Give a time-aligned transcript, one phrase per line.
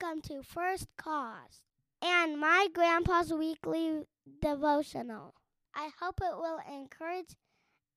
[0.00, 1.60] welcome to First Cause
[2.02, 4.02] and my grandpa's weekly
[4.40, 5.34] devotional.
[5.74, 7.36] I hope it will encourage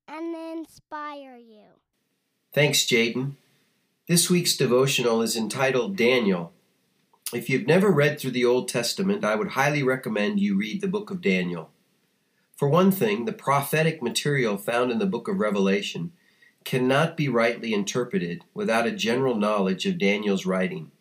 [0.08, 1.80] and inspire you.
[2.54, 3.34] Thanks, Jaden.
[4.08, 6.54] This week's devotional is entitled Daniel.
[7.34, 10.88] If you've never read through the Old Testament, I would highly recommend you read the
[10.88, 11.72] book of Daniel.
[12.56, 16.12] For one thing, the prophetic material found in the book of Revelation
[16.64, 20.92] cannot be rightly interpreted without a general knowledge of Daniel's writing.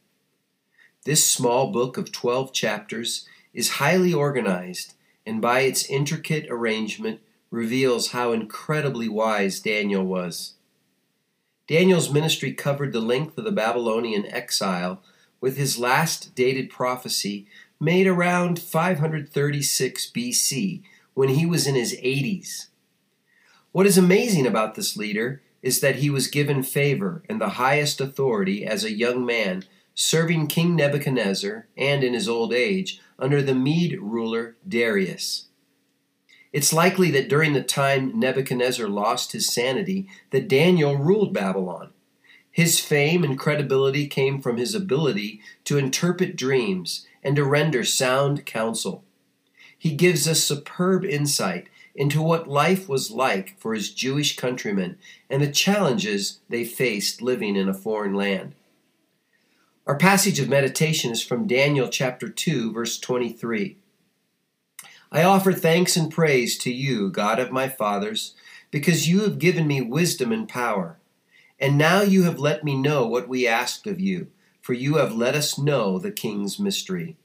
[1.06, 8.10] This small book of 12 chapters is highly organized and by its intricate arrangement reveals
[8.10, 10.54] how incredibly wise Daniel was.
[11.68, 15.00] Daniel's ministry covered the length of the Babylonian exile,
[15.40, 17.46] with his last dated prophecy
[17.78, 20.82] made around 536 BC
[21.14, 22.66] when he was in his 80s.
[23.70, 28.00] What is amazing about this leader is that he was given favor and the highest
[28.00, 29.62] authority as a young man
[29.96, 35.46] serving King Nebuchadnezzar, and in his old age, under the Mede ruler Darius.
[36.52, 41.90] It's likely that during the time Nebuchadnezzar lost his sanity, that Daniel ruled Babylon.
[42.50, 48.46] His fame and credibility came from his ability to interpret dreams and to render sound
[48.46, 49.02] counsel.
[49.78, 54.98] He gives us superb insight into what life was like for his Jewish countrymen
[55.30, 58.54] and the challenges they faced living in a foreign land.
[59.86, 63.76] Our passage of meditation is from Daniel chapter 2, verse 23.
[65.12, 68.34] I offer thanks and praise to you, God of my fathers,
[68.72, 70.98] because you have given me wisdom and power.
[71.60, 74.26] And now you have let me know what we asked of you,
[74.60, 77.16] for you have let us know the king's mystery.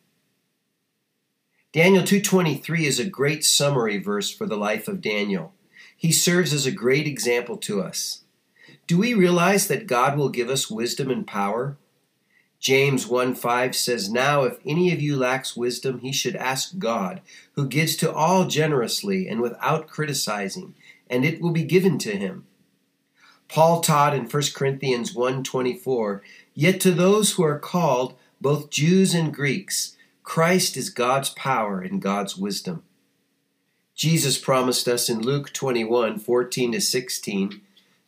[1.72, 5.56] Daniel 2:23 is a great summary verse for the life of Daniel.
[5.98, 8.22] He serves as a great example to us.
[8.86, 11.80] Do we realize that God will give us wisdom and power?
[12.62, 17.22] James 1 5 says, Now if any of you lacks wisdom, he should ask God,
[17.54, 20.76] who gives to all generously and without criticizing,
[21.10, 22.46] and it will be given to him.
[23.48, 26.22] Paul taught in 1 Corinthians 1 24,
[26.54, 32.00] Yet to those who are called, both Jews and Greeks, Christ is God's power and
[32.00, 32.84] God's wisdom.
[33.96, 37.62] Jesus promised us in Luke 21 14 to 16,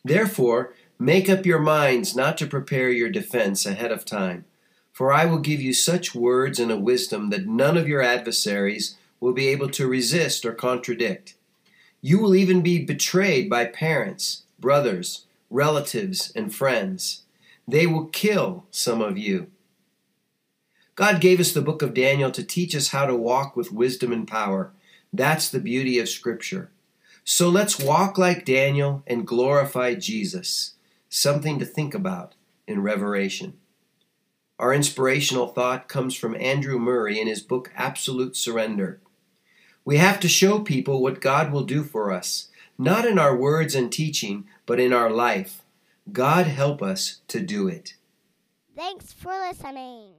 [0.04, 4.44] Therefore, Make up your minds not to prepare your defense ahead of time,
[4.92, 8.96] for I will give you such words and a wisdom that none of your adversaries
[9.18, 11.34] will be able to resist or contradict.
[12.00, 17.22] You will even be betrayed by parents, brothers, relatives, and friends.
[17.66, 19.48] They will kill some of you.
[20.94, 24.12] God gave us the book of Daniel to teach us how to walk with wisdom
[24.12, 24.70] and power.
[25.12, 26.70] That's the beauty of Scripture.
[27.24, 30.73] So let's walk like Daniel and glorify Jesus
[31.14, 32.34] something to think about
[32.66, 33.54] in Revelation.
[34.58, 39.00] Our inspirational thought comes from Andrew Murray in his book Absolute Surrender.
[39.84, 43.76] We have to show people what God will do for us, not in our words
[43.76, 45.62] and teaching, but in our life.
[46.10, 47.94] God help us to do it.
[48.74, 50.14] Thanks for listening.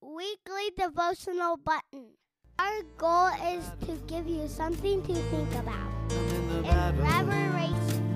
[0.00, 2.16] weekly devotional button.
[2.58, 5.92] Our goal is to give you something to think about.
[6.64, 8.11] In